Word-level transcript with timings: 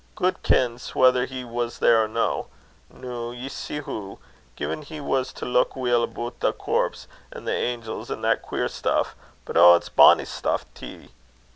Gude 0.15 0.41
kens 0.41 0.95
whether 0.95 1.25
he 1.25 1.43
was 1.43 1.77
there 1.77 2.03
or 2.03 2.07
no. 2.07 2.47
Noo, 2.89 3.31
ye 3.31 3.47
see 3.49 3.81
hoo, 3.81 4.17
gin 4.55 4.83
we 4.89 4.99
was 4.99 5.31
to 5.33 5.45
leuk 5.45 5.75
weel 5.75 6.01
aboot 6.01 6.39
thae 6.39 6.53
corps, 6.53 7.07
an' 7.31 7.45
thae 7.45 7.51
angels, 7.55 8.09
an' 8.09 8.17
a' 8.25 8.33
that 8.33 8.41
queer 8.41 8.67
stuff 8.67 9.15
but 9.45 9.55
oh! 9.55 9.75
it's 9.75 9.89
bonny 9.89 10.25
stuff 10.25 10.65
tee! 10.73 11.11